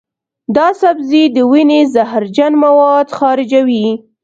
[0.55, 3.87] دا سبزی د وینې زهرجن مواد خارجوي.